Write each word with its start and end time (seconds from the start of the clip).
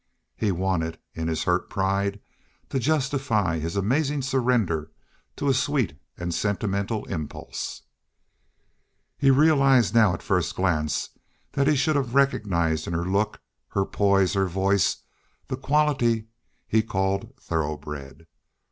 He 0.35 0.51
wanted, 0.51 0.97
in 1.13 1.27
his 1.27 1.43
hurt 1.43 1.69
pride, 1.69 2.19
to 2.69 2.79
justify 2.79 3.59
his 3.59 3.75
amazing 3.75 4.23
surrender 4.23 4.89
to 5.35 5.47
a 5.47 5.53
sweet 5.53 5.95
and 6.17 6.33
sentimental 6.33 7.05
impulse. 7.05 7.83
He 9.19 9.29
realized 9.29 9.93
now 9.93 10.09
that 10.13 10.21
at 10.21 10.23
first 10.23 10.55
glance 10.55 11.09
he 11.53 11.75
should 11.75 11.95
have 11.97 12.15
recognized 12.15 12.87
in 12.87 12.93
her 12.93 13.05
look, 13.05 13.41
her 13.67 13.85
poise, 13.85 14.33
her 14.33 14.47
voice 14.47 15.03
the 15.49 15.55
quality 15.55 16.29
he 16.67 16.81
called 16.81 17.35
thoroughbred. 17.39 18.25